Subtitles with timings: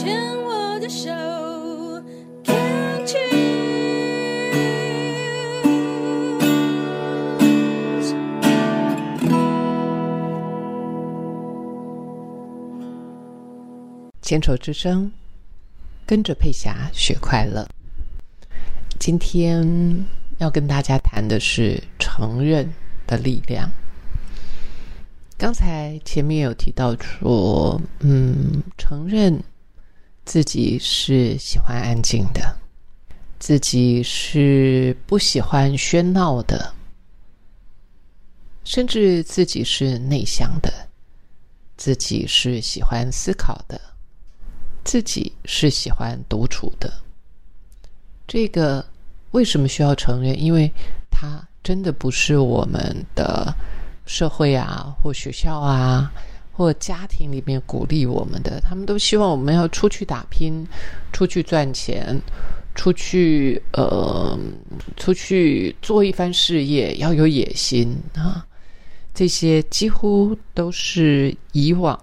[0.00, 1.10] 牵我的手
[2.42, 3.20] ，Can't choose。
[14.22, 15.12] 牵手之声，
[16.06, 17.68] 跟着佩霞学快乐。
[18.98, 20.06] 今天
[20.38, 22.72] 要跟大家谈的是承认
[23.06, 23.70] 的力量。
[25.36, 29.38] 刚才前面有提到说，嗯，承认
[30.30, 32.56] 自己是喜欢安静的，
[33.40, 36.72] 自己是不喜欢喧闹的，
[38.62, 40.72] 甚至自己是内向的，
[41.76, 43.80] 自己是喜欢思考的。
[44.84, 46.92] 自己是喜欢独处的，
[48.28, 48.86] 这个
[49.32, 50.40] 为什么需要承认？
[50.40, 50.72] 因为
[51.10, 53.52] 它真的不是我们的
[54.06, 56.12] 社会啊，或学校啊，
[56.60, 58.60] 或家庭里面鼓励我们的。
[58.60, 60.62] 他们都希望我们要出去打拼，
[61.10, 62.20] 出去赚钱，
[62.74, 64.38] 出去呃，
[64.94, 68.46] 出去做一番事业，要有野心啊。
[69.14, 71.98] 这些几乎都是以往。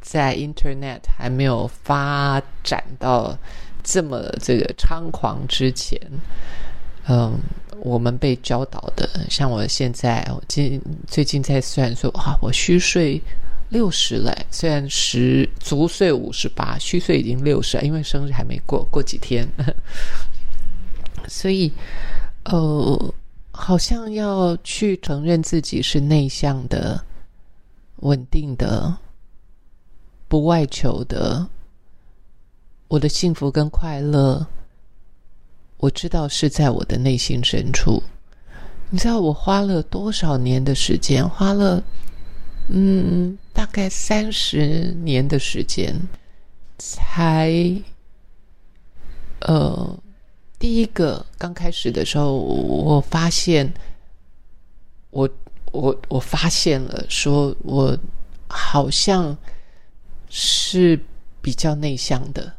[0.00, 3.38] 在 Internet 还没有发展到
[3.84, 5.98] 这么这个猖狂之前，
[7.08, 7.38] 嗯，
[7.78, 13.18] 我们被教导的，像我现在，我今最近在算说，啊，我虚岁
[13.74, 19.44] 六十了，虽然十足岁五十八，虚岁已经六十，因为生日还没过，过几天，
[21.26, 21.72] 所以，
[22.44, 23.14] 呃，
[23.50, 27.04] 好像要去承认自己是内向的、
[27.96, 28.96] 稳定的。
[30.28, 31.46] 不外求的，
[32.88, 34.46] 我的幸福跟快乐，
[35.78, 38.00] 我知道是在我的内心深处。
[38.90, 41.28] 你知道我花了多少年的时间？
[41.28, 41.82] 花了，
[42.68, 45.94] 嗯，大概三十年的时间，
[46.78, 47.52] 才，
[49.40, 49.98] 呃，
[50.58, 53.72] 第一个刚开始的时候，我发现，
[55.10, 55.28] 我
[55.72, 57.96] 我我发现了，说我
[58.48, 59.36] 好像。
[60.36, 60.98] 是
[61.40, 62.52] 比较内向的，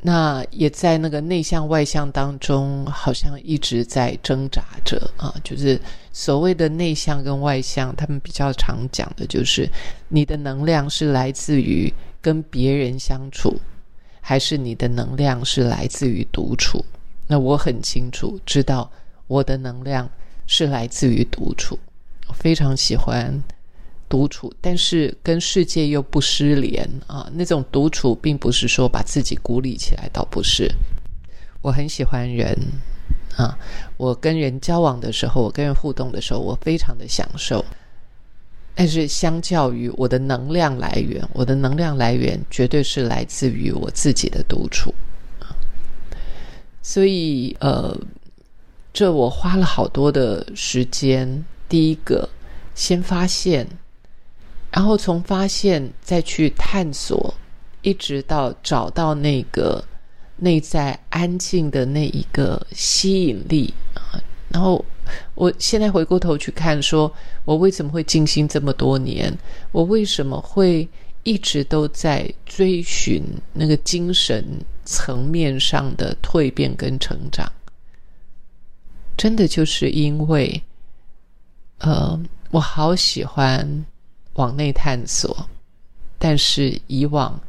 [0.00, 5.34] 那也在那个内向外向当中，好像一直在挣扎着啊。
[5.42, 5.80] 就是
[6.12, 9.68] 所谓的内向跟外向，他们比较常讲的就是
[10.08, 13.60] 你的能量是来自于跟别人相处，
[14.20, 16.84] 还是你的能量是来自于独处？
[17.26, 18.88] 那我很清楚知道，
[19.26, 20.08] 我的能量
[20.46, 21.76] 是来自于独处，
[22.28, 23.42] 我非常喜欢。
[24.08, 27.30] 独处，但是跟世界又不失联啊！
[27.34, 30.72] 那种独处，并不是说把自己孤立起来，倒不是。
[31.60, 32.56] 我很喜欢人
[33.36, 33.58] 啊，
[33.96, 37.64] 我跟人交往的时候，我跟人互动的时候，我非常的享受。
[38.74, 44.94] 但是，相较于我的能量来源，我的能量来源绝对是来自于我自己的独处。
[46.80, 47.94] 所以，呃，
[48.92, 51.44] 这我花了好多的时间。
[51.68, 52.28] 第一个，
[52.74, 53.66] 先发现。
[54.70, 57.34] 然后从发现再去探索，
[57.82, 59.82] 一直到找到那个
[60.36, 64.20] 内在安静的那一个吸引力啊。
[64.50, 64.84] 然后
[65.34, 67.12] 我现在回过头去看，说
[67.44, 69.36] 我为什么会静心这么多年？
[69.72, 70.88] 我为什么会
[71.22, 74.44] 一直都在追寻那个精神
[74.84, 77.50] 层面上的蜕变跟成长？
[79.16, 80.62] 真的就是因为，
[81.78, 83.84] 呃，我好喜欢。
[84.38, 85.48] 往内探索，
[86.16, 87.40] 但是以往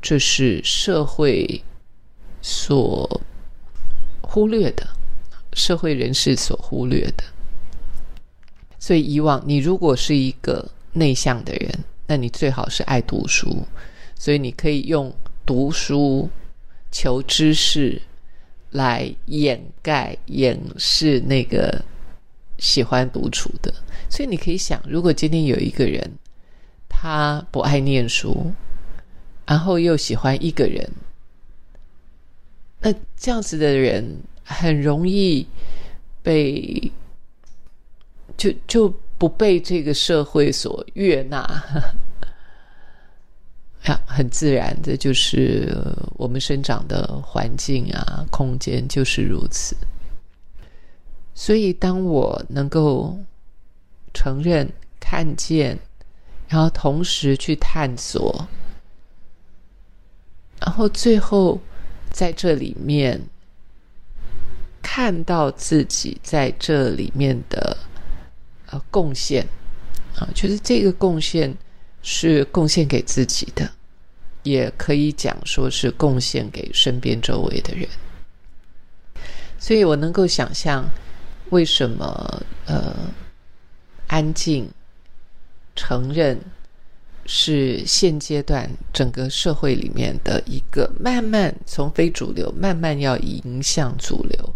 [0.00, 1.60] 这是社会
[2.40, 3.20] 所
[4.20, 4.86] 忽略的，
[5.54, 7.24] 社会人士所忽略的。
[8.78, 13.66] 所以以往你如果是一个内向的人，那你最好是爱读书，
[14.14, 15.12] 所以你可以用
[15.44, 16.30] 读书
[16.92, 18.00] 求知识
[18.70, 21.84] 来掩盖掩饰那个
[22.58, 23.74] 喜欢独处的。
[24.08, 26.08] 所以你可以想，如果今天有一个人。
[26.88, 28.52] 他不爱念书，
[29.46, 30.90] 然后又喜欢一个人，
[32.80, 34.04] 那这样子的人
[34.42, 35.46] 很容易
[36.22, 36.90] 被
[38.36, 41.40] 就就不被这个社会所悦纳，
[43.84, 45.72] 啊，很自然，这就是
[46.14, 49.76] 我们生长的环境啊，空间就是如此。
[51.34, 53.16] 所以，当我能够
[54.12, 54.68] 承认、
[54.98, 55.78] 看见。
[56.48, 58.48] 然后同时去探索，
[60.60, 61.60] 然后最后
[62.10, 63.20] 在这里面
[64.82, 67.76] 看到自己在这里面的
[68.70, 69.46] 呃贡献
[70.16, 71.54] 啊，就是这个贡献
[72.02, 73.70] 是贡献给自己的，
[74.42, 77.86] 也可以讲说是贡献给身边周围的人。
[79.58, 80.88] 所以我能够想象，
[81.50, 82.94] 为什么呃，
[84.06, 84.70] 安静
[85.78, 86.36] 承认
[87.24, 94.54] 是现阶段整个社会里面的一个慢慢从非主流慢慢要迎向主流，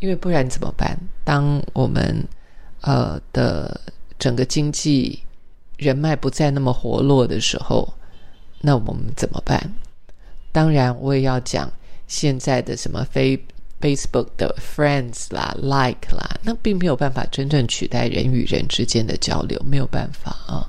[0.00, 0.98] 因为不然怎么办？
[1.22, 2.26] 当我们
[2.80, 3.80] 呃的
[4.18, 5.22] 整个经济
[5.76, 7.94] 人脉不再那么活络的时候，
[8.60, 9.72] 那我们怎么办？
[10.50, 11.70] 当然，我也要讲
[12.08, 13.40] 现在的什么非。
[13.80, 20.66] Facebook 的 Friends 啦、Like 啦，那并没有办法真正取代人与人之间的交流，没有办法啊。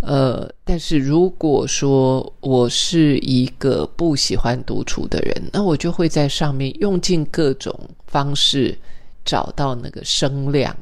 [0.00, 7.74] 呃，但是如果说我是一个不喜欢独处的人，那我就会在上面用尽各种
[8.06, 8.76] 方式
[9.24, 10.76] 找到那个声量，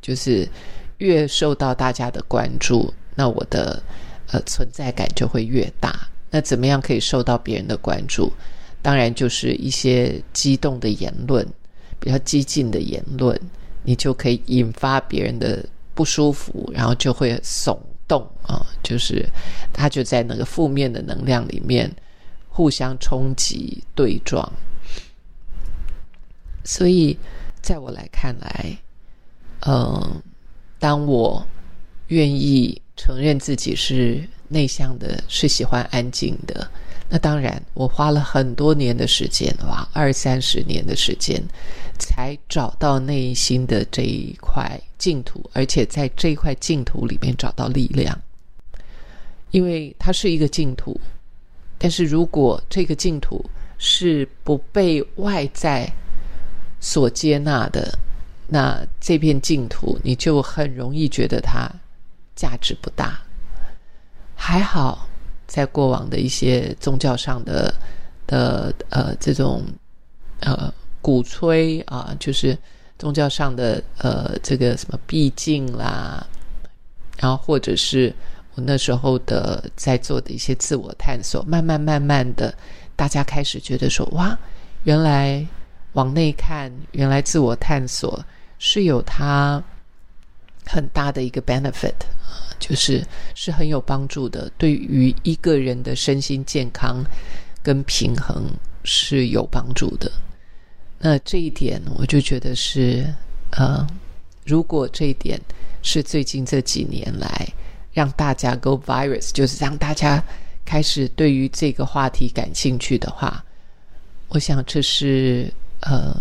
[0.00, 0.48] 就是
[0.98, 3.82] 越受到大家的关注，那我的
[4.28, 6.08] 呃存在感就会越大。
[6.30, 8.32] 那怎么样可以受到别人的关注？
[8.88, 11.46] 当然，就是一些激动的言论，
[12.00, 13.38] 比较激进的言论，
[13.82, 15.62] 你就可以引发别人的
[15.92, 19.28] 不舒服，然后就会耸动啊，就是
[19.74, 21.94] 他就在那个负面的能量里面
[22.48, 24.50] 互相冲击对撞。
[26.64, 27.14] 所以，
[27.60, 28.78] 在我来看来，
[29.66, 30.22] 嗯，
[30.78, 31.46] 当我
[32.06, 36.70] 愿意承认自己是内向的，是喜欢安静的。
[37.10, 41.42] 那当然，我花了很多年的时间，哇，二三十年的时间，
[41.98, 48.20] 才找到内心的这一块净土，而且在这一块净土里面找到力量。
[49.52, 51.00] 因为它是一个净土，
[51.78, 53.42] 但是如果这个净土
[53.78, 55.90] 是不被外在
[56.78, 57.98] 所接纳的，
[58.46, 61.66] 那这片净土你就很容易觉得它
[62.36, 63.18] 价值不大。
[64.36, 65.07] 还好。
[65.48, 67.74] 在过往的一些宗教上的
[68.26, 69.64] 的呃这种
[70.40, 70.72] 呃
[71.02, 72.56] 鼓吹啊，就是
[72.98, 76.24] 宗教上的呃这个什么闭境啦，
[77.16, 78.14] 然后或者是
[78.54, 82.54] 我那时候的在做的一些自我探索，慢慢慢慢的，
[82.94, 84.38] 大家开始觉得说哇，
[84.84, 85.46] 原来
[85.94, 88.22] 往内看，原来自我探索
[88.58, 89.62] 是有它
[90.66, 91.94] 很大的一个 benefit。
[92.58, 97.04] 就是是很有帮助的，对于一个人的身心健康
[97.62, 98.44] 跟平衡
[98.84, 100.10] 是有帮助的。
[100.98, 103.06] 那这一点，我就觉得是
[103.52, 103.86] 呃，
[104.44, 105.40] 如果这一点
[105.82, 107.46] 是最近这几年来
[107.92, 110.22] 让大家 go virus，就是让大家
[110.64, 113.44] 开始对于这个话题感兴趣的话，
[114.28, 116.14] 我想这是呃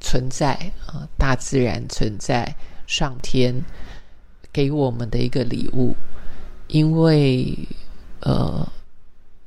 [0.00, 0.54] 存在
[0.86, 2.54] 啊，大自然存在，
[2.86, 3.54] 上天。
[4.52, 5.96] 给我们的一个礼物，
[6.68, 7.56] 因为
[8.20, 8.70] 呃，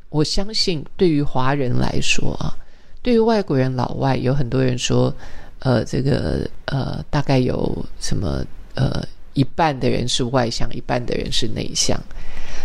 [0.10, 2.58] 我相信对于华人来说啊，
[3.04, 5.14] 对于外国人老外，有很多人说，
[5.60, 8.44] 呃，这个呃，大概有什么
[8.74, 12.02] 呃，一半的人是外向，一半的人是内向。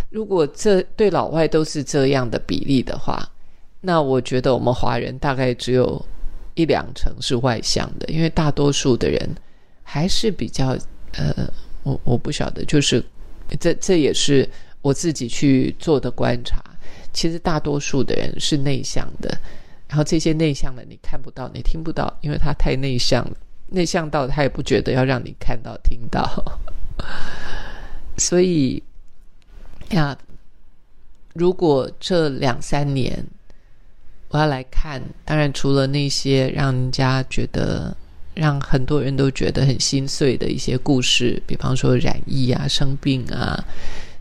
[0.09, 3.29] 如果这对老外都是这样的比例的话，
[3.83, 6.03] 那我觉得我们华人大概只有
[6.55, 9.37] 一两成是外向的，因为大多数的人
[9.83, 10.77] 还是比较
[11.13, 11.53] 呃。
[11.83, 13.03] 我我不晓得，就是
[13.59, 14.49] 这这也是
[14.83, 16.63] 我自己去做的观察。
[17.13, 19.29] 其实大多数的人是内向的，
[19.89, 23.37] 然后这些内向的你看不到，你听不到，因为他太内向了，
[23.69, 26.45] 内向到他也不觉得要让你看到听到。
[28.17, 28.83] 所以
[29.91, 30.17] 呀，
[31.35, 33.27] 如果这两三年
[34.29, 37.97] 我要来看，当然除了那些让人家觉得。
[38.41, 43.63] 让很多人都觉得很心碎的一些故事，比方说染疫啊、生病啊，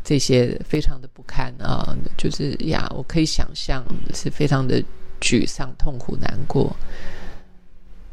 [0.04, 3.82] 这些非常的不堪啊，就是呀，我可以想象
[4.14, 4.84] 是非常的
[5.22, 6.76] 沮丧、痛苦、难过。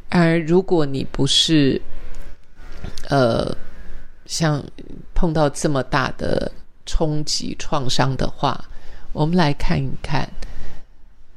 [0.09, 1.83] 而如果你不是，
[3.09, 3.53] 呃，
[4.27, 4.63] 像
[5.13, 6.53] 碰到这么大的
[6.87, 8.65] 冲击、创伤的话，
[9.13, 10.31] 我们来看一看，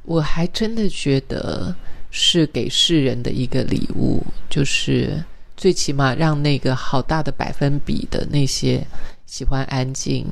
[0.04, 1.74] 我还真的觉得。
[2.10, 5.24] 是给世人的一个礼物，就是
[5.56, 8.86] 最起码让那个好大的百分比的那些
[9.26, 10.26] 喜欢安静、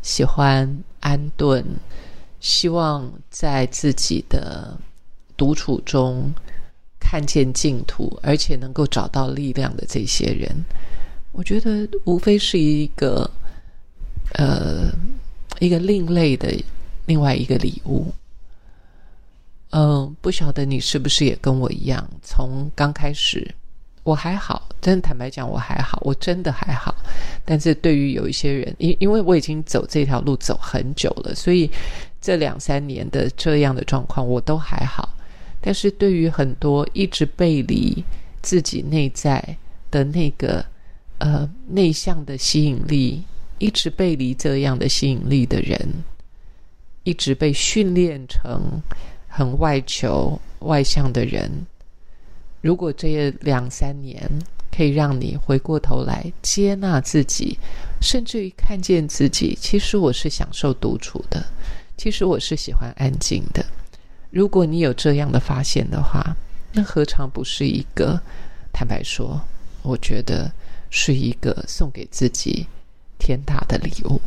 [0.00, 1.64] 喜欢安顿、
[2.40, 4.78] 希望在自己的
[5.36, 6.32] 独处中
[6.98, 10.50] 看见净土，而且能够找到力量的这些人，
[11.32, 13.30] 我觉得无非是一个
[14.34, 14.90] 呃
[15.58, 16.52] 一个另类的
[17.04, 18.12] 另外一个礼物。
[19.72, 23.54] 嗯，不晓得你是不是也跟我一样，从刚开始
[24.02, 26.94] 我还好，真的坦白讲我还好，我真的还好。
[27.44, 31.70] 但是对于有一些人，因因为我已经走这条路走很久了，所以
[32.20, 35.08] 这两三年的这样的状况，我都还好。
[35.62, 38.04] 但是对于很多一直背离
[38.42, 39.56] 自己内在
[39.90, 40.62] 的那个
[41.18, 43.22] 呃内向的吸引力，
[43.58, 45.88] 一直背离这样的吸引力的人，
[47.04, 48.82] 一直被训练成
[49.34, 51.50] 很外求、外向的人，
[52.60, 54.30] 如果这两三年
[54.70, 57.58] 可以让你回过头来接纳自己，
[58.02, 61.42] 甚至于看见自己，其实我是享受独处的，
[61.96, 63.64] 其实我是喜欢安静的。
[64.28, 66.36] 如果你有这样的发现的话，
[66.72, 68.20] 那何尝不是一个？
[68.70, 69.40] 坦白说，
[69.80, 70.52] 我觉得
[70.90, 72.66] 是一个送给自己
[73.18, 74.20] 天大的礼物。